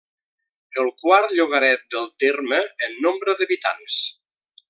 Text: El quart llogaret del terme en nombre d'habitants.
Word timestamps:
El 0.83 0.87
quart 1.01 1.33
llogaret 1.39 1.83
del 1.97 2.09
terme 2.25 2.59
en 2.89 2.99
nombre 3.07 3.39
d'habitants. 3.43 4.03